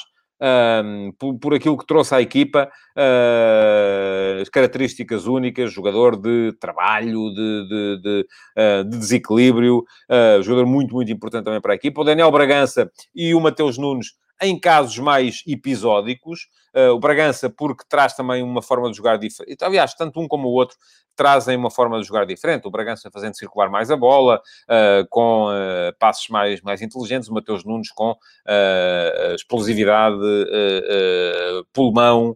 [1.19, 8.01] por, por, aquilo que trouxe à equipa, uh, características únicas, jogador de trabalho, de, de,
[8.01, 8.25] de,
[8.57, 12.01] uh, de desequilíbrio, uh, jogador muito, muito importante também para a equipa.
[12.01, 14.07] O Daniel Bragança e o Mateus Nunes
[14.41, 16.47] em casos mais episódicos.
[16.73, 19.61] Uh, o Bragança, porque traz também uma forma de jogar diferente.
[19.61, 20.77] Aliás, tanto um como o outro
[21.17, 22.65] trazem uma forma de jogar diferente.
[22.65, 27.27] O Bragança fazendo circular mais a bola, uh, com uh, passos mais, mais inteligentes.
[27.27, 28.15] O Mateus Nunes com
[29.35, 30.17] explosividade,
[31.73, 32.35] pulmão,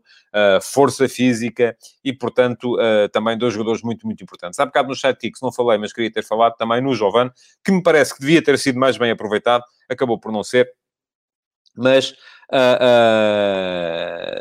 [0.62, 2.78] força física e, portanto,
[3.12, 4.60] também dois jogadores muito, muito importantes.
[4.60, 7.32] Há bocado no sidekicks não falei, mas queria ter falado também no Jovan,
[7.64, 10.70] que me parece que devia ter sido mais bem aproveitado, acabou por não ser
[11.78, 12.12] mas
[12.52, 12.78] uh,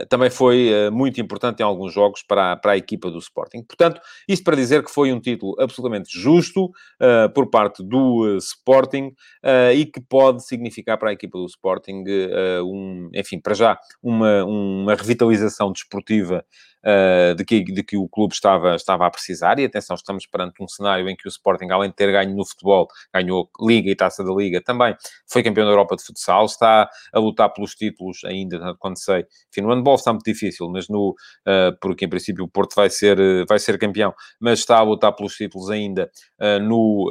[0.03, 3.63] uh, também foi uh, muito importante em alguns jogos para, para a equipa do Sporting.
[3.63, 6.71] Portanto, isto para dizer que foi um título absolutamente justo
[7.35, 9.13] por parte do Sporting
[9.75, 12.05] e que pode significar para a equipa do Sporting,
[12.65, 16.45] um, enfim, para já, uma, uma revitalização desportiva
[16.85, 19.59] uh, de, que, de que o clube estava, estava a precisar.
[19.59, 22.47] E atenção, estamos perante um cenário em que o Sporting, além de ter ganho no
[22.47, 24.95] futebol, ganhou Liga e Taça da Liga, também
[25.27, 29.27] foi campeão da Europa de futsal, está a lutar pelos títulos ainda, quando sei.
[29.51, 32.91] Enfim, no handball está muito difícil, mas no, uh, porque em princípio o Porto vai
[32.91, 33.19] ser,
[33.49, 37.11] vai ser campeão, mas está a lutar pelos títulos ainda uh, no,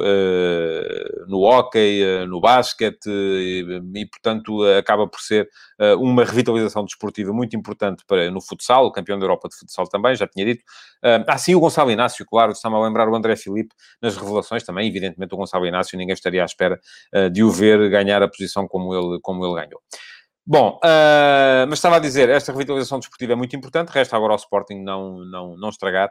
[1.26, 5.48] no hockey, no basquete, e, e, portanto acaba por ser
[5.98, 10.14] uma revitalização desportiva muito importante para, no futsal, o campeão da Europa de futsal também,
[10.14, 10.62] já tinha dito.
[11.04, 14.62] Uh, ah, sim, o Gonçalo Inácio, claro, está-me a lembrar o André Filipe nas revelações
[14.62, 16.80] também, evidentemente o Gonçalo Inácio, ninguém estaria à espera
[17.14, 19.80] uh, de o ver ganhar a posição como ele, como ele ganhou.
[20.46, 24.38] Bom, uh, mas estava a dizer, esta revitalização desportiva é muito importante, resta agora ao
[24.38, 26.10] Sporting não, não, não estragar.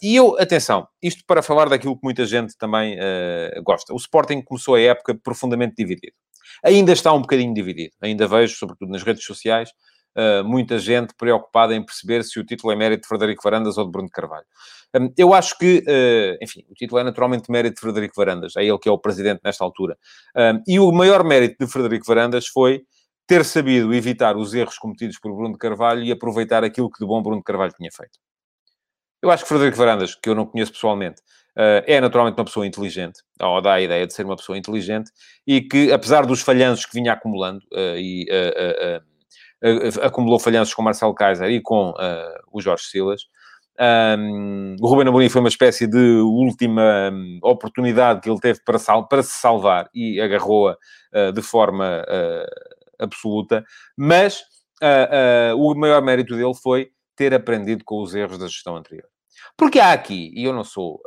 [0.00, 3.92] E eu, atenção, isto para falar daquilo que muita gente também uh, gosta.
[3.92, 6.14] O Sporting começou a época profundamente dividido.
[6.62, 7.94] Ainda está um bocadinho dividido.
[8.00, 9.70] Ainda vejo, sobretudo nas redes sociais,
[10.16, 13.84] uh, muita gente preocupada em perceber se o título é mérito de Frederico Varandas ou
[13.84, 14.46] de Bruno Carvalho.
[14.94, 18.64] Um, eu acho que, uh, enfim, o título é naturalmente mérito de Frederico Varandas, é
[18.64, 19.98] ele que é o presidente nesta altura.
[20.36, 22.82] Um, e o maior mérito de Frederico Varandas foi
[23.26, 27.22] ter sabido evitar os erros cometidos por Bruno Carvalho e aproveitar aquilo que de bom
[27.22, 28.18] Bruno Carvalho tinha feito.
[29.22, 31.22] Eu acho que Frederico Varandas, que eu não conheço pessoalmente,
[31.56, 35.10] uh, é naturalmente uma pessoa inteligente, ou dá a ideia de ser uma pessoa inteligente,
[35.46, 37.60] e que, apesar dos falhanços que vinha acumulando,
[37.96, 38.26] e
[40.02, 41.94] acumulou falhanços com Marcelo Kaiser e com uh,
[42.52, 43.22] o Jorge Silas.
[44.18, 48.78] Um, o Ruben Amorim foi uma espécie de última um, oportunidade que ele teve para,
[48.78, 50.76] sal para se salvar e agarrou-a
[51.12, 53.64] uh, de forma uh, absoluta,
[53.96, 54.42] mas
[55.56, 59.08] o maior mérito dele foi ter aprendido com os erros da gestão anterior.
[59.56, 61.00] Porque há aqui, e eu não sou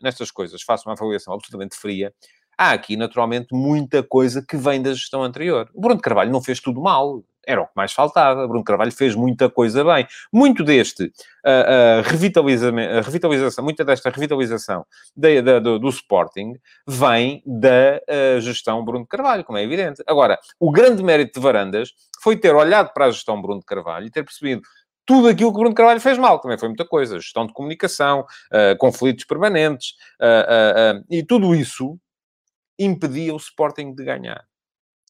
[0.00, 2.14] nestas coisas, faço uma avaliação absolutamente fria,
[2.56, 5.68] há aqui naturalmente muita coisa que vem da gestão anterior.
[5.74, 8.46] O Bruno Carvalho não fez tudo mal, era o que mais faltava.
[8.46, 10.06] Bruno Carvalho fez muita coisa bem.
[10.32, 16.54] Muito deste uh, uh, revitalização, revitalização, muita desta revitalização de, de, do, do, Sporting
[16.86, 18.00] vem da
[18.40, 20.02] gestão Bruno Carvalho, como é evidente.
[20.06, 21.90] Agora, o grande mérito de Varandas
[22.22, 24.62] foi ter olhado para a gestão Bruno Carvalho e ter percebido
[25.06, 28.24] tudo aquilo que Bruno Carvalho fez mal, também foi muita coisa, gestão de comunicação,
[28.78, 29.94] conflitos permanentes,
[31.10, 31.98] e tudo isso
[32.78, 34.49] impedia o Sporting de ganhar.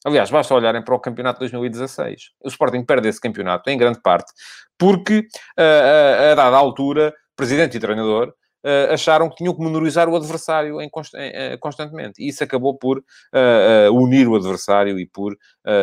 [0.05, 2.31] Aliás, basta olharem para o campeonato de 2016.
[2.41, 4.33] O Sporting perde esse campeonato, em grande parte,
[4.79, 10.07] porque, a, a, a dada altura, presidente e treinador Uh, acharam que tinham que menorizar
[10.07, 12.23] o adversário em const uh, constantemente.
[12.23, 15.35] E isso acabou por uh, unir o adversário e por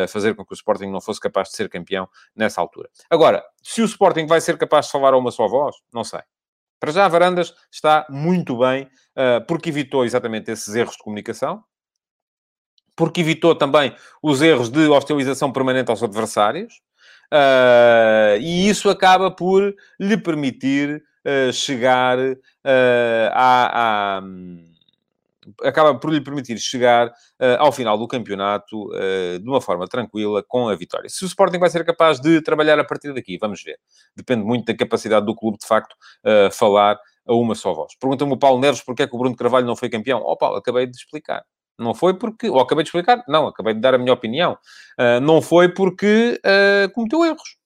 [0.08, 2.88] fazer com que o Sporting não fosse capaz de ser campeão nessa altura.
[3.10, 6.20] Agora, se o Sporting vai ser capaz de falar a uma só voz, não sei.
[6.78, 8.88] Para já, Varandas está muito bem,
[9.46, 11.64] porque evitou exatamente esses erros de comunicação,
[12.98, 16.80] porque evitou também os erros de hostilização permanente aos adversários,
[17.32, 24.22] uh, e isso acaba por lhe permitir uh, chegar uh, a, a
[25.62, 28.90] acaba por lhe permitir chegar uh, ao final do campeonato
[29.40, 31.08] de uma forma tranquila com a vitória.
[31.08, 33.78] Se o Sporting vai ser capaz de trabalhar a partir daqui, vamos ver.
[34.14, 35.96] Depende muito da capacidade do clube, de facto,
[36.52, 37.94] falar a uma só voz.
[37.98, 40.20] Pergunta-me o Paulo Neves porque é que o Bruno Carvalho não foi campeão.
[40.20, 41.42] Ó oh, Paulo, acabei de explicar.
[41.78, 44.58] Não foi porque, ou acabei de explicar, não, acabei de dar a minha opinião.
[44.98, 47.56] Uh, não foi porque uh, cometeu erros.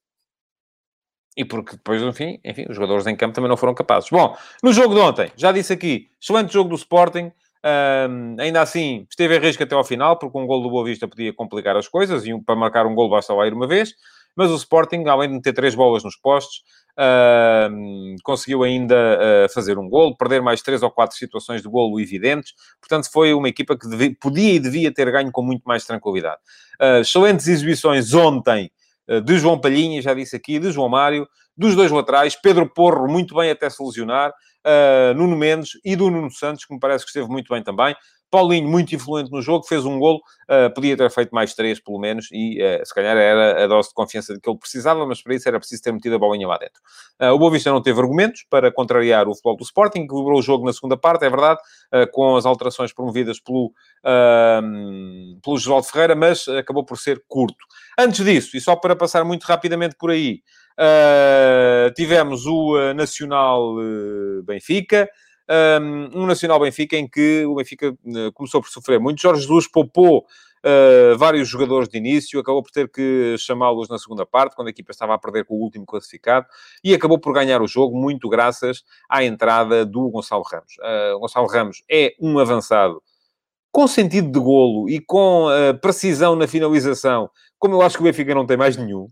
[1.35, 4.09] E porque depois, enfim, enfim, os jogadores em campo também não foram capazes.
[4.09, 7.31] Bom, no jogo de ontem, já disse aqui, excelente jogo do Sporting.
[7.65, 11.07] Um, ainda assim, esteve em risco até ao final, porque um gol do Boa Vista
[11.07, 13.95] podia complicar as coisas, e um, para marcar um gol basta lá ir uma vez.
[14.35, 19.79] Mas o Sporting, além de meter três bolas nos postos, Uh, conseguiu ainda uh, fazer
[19.79, 22.53] um golo, perder mais três ou quatro situações de golo evidentes.
[22.79, 26.39] Portanto, foi uma equipa que devia, podia e devia ter ganho com muito mais tranquilidade.
[26.79, 28.71] Uh, excelentes exibições ontem
[29.25, 33.35] de João Palhinha, já disse aqui, de João Mário, dos dois laterais, Pedro Porro, muito
[33.35, 34.31] bem até se lesionar,
[35.17, 37.93] Nuno Mendes e do Nuno Santos, que me parece que esteve muito bem também.
[38.33, 40.19] Paulinho, muito influente no jogo, fez um golo,
[40.49, 43.89] uh, podia ter feito mais três, pelo menos, e uh, se calhar era a dose
[43.89, 46.47] de confiança de que ele precisava, mas para isso era preciso ter metido a bolinha
[46.47, 46.81] lá dentro.
[47.21, 50.39] Uh, o Boa Vista não teve argumentos para contrariar o futebol do Sporting, que equilibrou
[50.39, 51.59] o jogo na segunda parte, é verdade,
[52.11, 53.71] com as alterações promovidas pelo,
[55.43, 57.63] pelo Josualdo Ferreira, mas acabou por ser curto.
[57.99, 60.41] Antes disso, e só para passar muito rapidamente por aí,
[61.95, 63.75] tivemos o Nacional
[64.43, 65.07] Benfica,
[66.13, 69.21] um Nacional Benfica em que o Benfica eh, começou por sofrer muito.
[69.21, 70.25] Jorge Jesus poupou
[70.63, 74.71] uh, vários jogadores de início, acabou por ter que chamá-los na segunda parte, quando a
[74.71, 76.47] equipa estava a perder com o último classificado,
[76.83, 80.73] e acabou por ganhar o jogo, muito graças à entrada do Gonçalo Ramos.
[80.79, 83.01] Uh, Gonçalo Ramos é um avançado
[83.71, 88.05] com sentido de golo e com uh, precisão na finalização, como eu acho que o
[88.05, 89.07] Benfica não tem mais nenhum,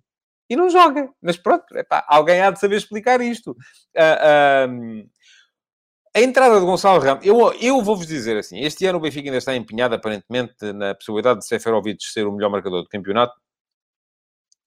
[0.49, 1.09] e não joga.
[1.21, 3.51] Mas pronto, epá, alguém há de saber explicar isto.
[3.95, 5.07] Uh,
[6.13, 9.37] a entrada de Gonçalo Ramos, eu, eu vou-vos dizer assim, este ano o Benfica ainda
[9.37, 13.33] está empenhado aparentemente na possibilidade de Seferovic ser o melhor marcador do campeonato.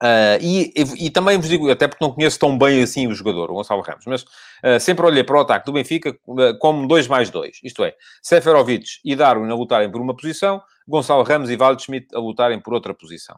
[0.02, 3.14] Uh, e, e, e, também vos digo, até porque não conheço tão bem assim o
[3.14, 6.86] jogador, o Gonçalo Ramos, mas uh, sempre olhei para o ataque do Benfica uh, como
[6.88, 7.60] 2 mais 2.
[7.62, 12.18] Isto é, Seferovic e Darwin a lutarem por uma posição, Gonçalo Ramos e Waldschmidt a
[12.18, 13.36] lutarem por outra posição.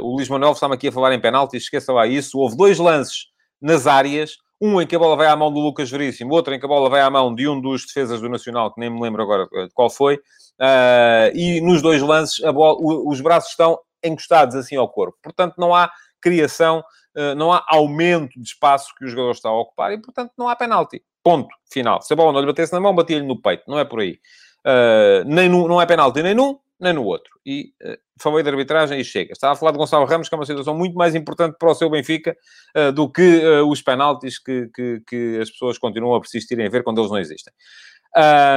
[0.00, 2.38] o Luís Manuel está-me aqui a falar em penalti, esqueça lá isso.
[2.38, 3.28] Houve dois lances
[3.62, 6.58] nas áreas um em que a bola vai à mão do Lucas Veríssimo, outro em
[6.60, 9.00] que a bola vai à mão de um dos defesas do Nacional, que nem me
[9.00, 14.54] lembro agora de qual foi, uh, e nos dois lances bola, os braços estão encostados
[14.54, 15.18] assim ao corpo.
[15.22, 16.84] Portanto, não há criação,
[17.16, 20.48] uh, não há aumento de espaço que o jogador está a ocupar e, portanto, não
[20.48, 21.02] há penalti.
[21.22, 21.48] Ponto.
[21.70, 22.02] Final.
[22.02, 23.62] Se a bola não lhe batesse na mão, batia-lhe no peito.
[23.68, 24.18] Não é por aí.
[24.64, 27.30] Uh, nem no, não é penalti nem num, nem no outro.
[27.44, 29.32] E uh, falei de arbitragem e chega.
[29.32, 31.74] Estava a falar de Gonçalo Ramos, que é uma situação muito mais importante para o
[31.74, 32.36] seu Benfica
[32.76, 36.68] uh, do que uh, os penaltis que, que, que, as pessoas continuam a persistir em
[36.68, 37.52] ver quando eles não existem.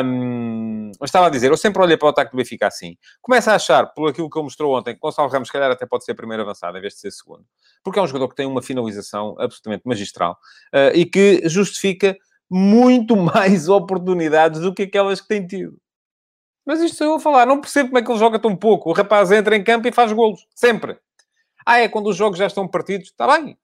[0.05, 2.97] Um, estava a dizer, eu sempre olhei para o ataque do Benfica assim.
[3.21, 5.85] Começo a achar, por aquilo que ele mostrou ontem, que Gonçalo Ramos, se calhar, até
[5.85, 7.45] pode ser primeiro avançado em vez de ser segundo.
[7.83, 10.37] Porque é um jogador que tem uma finalização absolutamente magistral
[10.95, 12.17] e que justifica
[12.49, 15.77] muito mais oportunidades do que aquelas que tem tido.
[16.65, 17.45] Mas isto eu a falar.
[17.45, 18.89] Não percebo como é que ele joga tão pouco.
[18.89, 20.45] O rapaz entra em campo e faz golos.
[20.55, 20.97] Sempre.
[21.65, 23.09] Ah, é quando os jogos já estão partidos.
[23.09, 23.57] Está bem.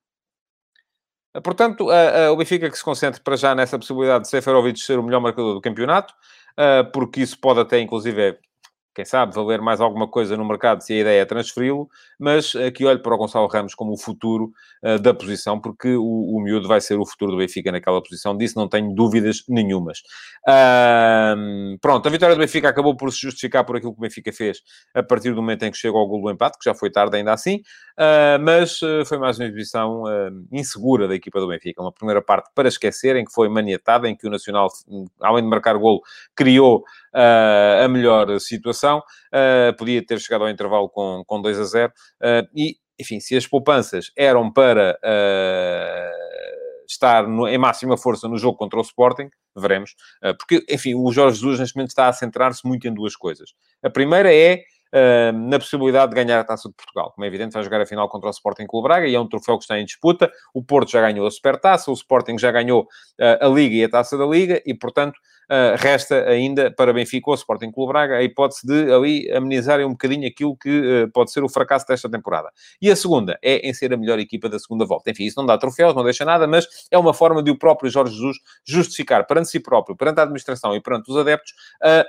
[1.43, 4.97] Portanto, uh, uh, o Benfica que se concentre para já nessa possibilidade de Seferovic ser
[4.97, 6.13] o melhor marcador do campeonato,
[6.91, 8.37] porque isso pode até, inclusive,
[8.93, 12.85] quem sabe, valer mais alguma coisa no mercado se a ideia é transferi-lo, mas aqui
[12.85, 14.51] olho para o Gonçalo Ramos como o futuro
[14.83, 18.35] uh, da posição, porque o, o miúdo vai ser o futuro do Benfica naquela posição,
[18.35, 19.99] disso não tenho dúvidas nenhumas.
[20.47, 24.33] Uh, pronto, a vitória do Benfica acabou por se justificar por aquilo que o Benfica
[24.33, 24.61] fez
[24.93, 27.15] a partir do momento em que chegou ao gol do empate, que já foi tarde
[27.15, 27.57] ainda assim,
[27.97, 30.03] uh, mas ah, foi mais uma exibição
[30.51, 31.81] insegura da equipa do Benfica.
[31.81, 34.69] Uma primeira parte para esquecer, em que foi maniatada, em que o Nacional,
[35.21, 36.01] além de marcar gol,
[36.35, 38.78] criou a melhor situação.
[39.77, 41.93] Podia ter chegado ao intervalo com, com 2 a 0
[42.55, 48.57] e enfim, se as poupanças eram para uh, estar no, em máxima força no jogo
[48.57, 49.95] contra o Sporting, veremos.
[50.23, 53.53] Uh, porque, enfim, o Jorge Jesus neste momento está a centrar-se muito em duas coisas.
[53.81, 54.63] A primeira é
[54.93, 57.13] uh, na possibilidade de ganhar a Taça de Portugal.
[57.13, 59.27] Como é evidente, vai jogar a final contra o Sporting Clube Braga e é um
[59.27, 60.29] troféu que está em disputa.
[60.53, 63.89] O Porto já ganhou a Supertaça, o Sporting já ganhou uh, a Liga e a
[63.89, 65.21] Taça da Liga e, portanto, uh,
[65.77, 70.27] resta ainda para Benfica ou Sporting Clube Braga a hipótese de ali amenizarem um bocadinho
[70.27, 72.51] aquilo que pode ser o fracasso desta temporada.
[72.81, 75.09] E a segunda é em ser a melhor equipa da segunda volta.
[75.09, 77.89] Enfim, isso não dá troféus, não deixa nada, mas é uma forma de o próprio
[77.89, 82.03] Jorge Jesus justificar perante si próprio, perante a administração e perante os adeptos a, a,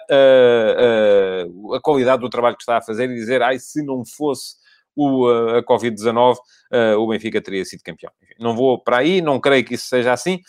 [1.73, 4.57] a, a qualidade do trabalho que está a fazer e dizer, ai, se não fosse
[4.95, 8.13] o, a Covid-19, uh, o Benfica teria sido campeão.
[8.23, 10.41] Enfim, não vou para aí, não creio que isso seja assim,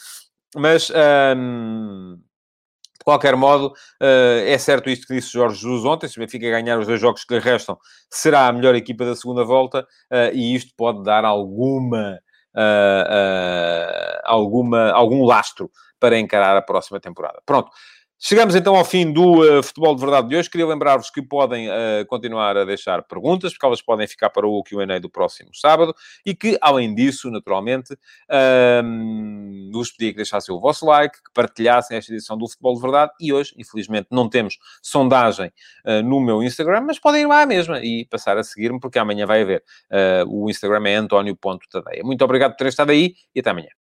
[0.55, 0.91] mas...
[3.01, 6.49] de qualquer modo, uh, é certo isto que disse Jorge Jesus ontem, se o Benfica
[6.51, 7.75] ganhar os dois jogos que lhe restam,
[8.11, 12.19] será a melhor equipa da segunda volta, uh, e isto pode dar alguma,
[12.55, 17.41] uh, alguma, algum lastro para encarar a próxima temporada.
[17.43, 17.71] Pronto.
[18.23, 20.47] Chegamos então ao fim do uh, Futebol de Verdade de hoje.
[20.47, 24.61] Queria lembrar-vos que podem uh, continuar a deixar perguntas, porque elas podem ficar para o
[24.61, 25.91] Q&A do próximo sábado,
[26.23, 31.97] e que, além disso, naturalmente, uh, vos pedia que deixassem o vosso like, que partilhassem
[31.97, 35.51] esta edição do Futebol de Verdade, e hoje, infelizmente, não temos sondagem
[35.83, 39.25] uh, no meu Instagram, mas podem ir lá mesmo e passar a seguir-me, porque amanhã
[39.25, 39.63] vai haver.
[40.27, 42.03] o Instagram é antonio.tadeia.
[42.03, 43.80] Muito obrigado por terem estado aí, e até amanhã.